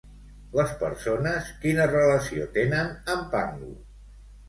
Les 0.59 0.73
persones 0.83 1.53
quina 1.67 1.87
relació 1.93 2.51
tenen 2.59 2.93
amb 3.17 3.33
Pangu? 3.37 3.75